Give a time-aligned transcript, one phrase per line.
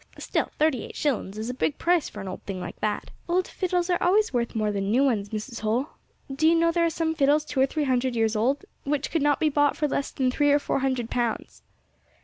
[0.17, 3.47] Still, thirty eight shillings is a big price for an old thing like that." "Old
[3.47, 5.59] fiddles are always worth more than new ones, Mrs.
[5.59, 5.89] Holl.
[6.35, 9.21] Do you know there are some fiddles two or three hundred years old which could
[9.21, 11.61] not be bought for less than three or four hundred pounds?"